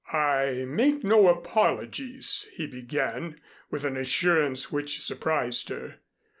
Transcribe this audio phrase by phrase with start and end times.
[0.11, 5.99] "I make no apologies," he began with an assurance which surprised her.